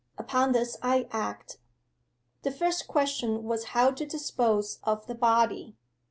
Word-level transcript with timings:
'Upon 0.17 0.51
this 0.51 0.77
I 0.81 1.07
acted. 1.11 1.59
'The 2.41 2.49
first 2.49 2.87
question 2.87 3.43
was 3.43 3.65
how 3.77 3.91
to 3.91 4.03
dispose 4.03 4.79
of 4.81 5.05
the 5.05 5.13
body. 5.13 5.75